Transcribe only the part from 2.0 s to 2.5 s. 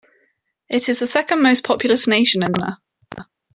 nation in